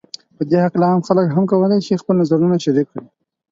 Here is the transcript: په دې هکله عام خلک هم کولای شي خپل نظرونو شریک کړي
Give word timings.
په 0.35 0.41
دې 0.49 0.57
هکله 0.65 0.85
عام 0.89 1.01
خلک 1.07 1.25
هم 1.31 1.43
کولای 1.51 1.79
شي 1.85 2.01
خپل 2.01 2.15
نظرونو 2.21 2.55
شریک 2.63 2.87
کړي 2.93 3.05